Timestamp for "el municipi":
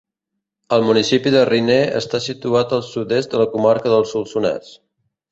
0.75-1.33